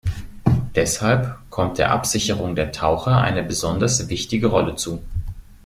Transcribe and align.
Deshalb 0.73 1.37
kommt 1.51 1.77
der 1.77 1.91
Absicherung 1.91 2.55
der 2.55 2.71
Taucher 2.71 3.17
eine 3.21 3.43
besonders 3.43 4.09
wichtige 4.09 4.47
Rolle 4.47 4.75
zu. 4.75 4.99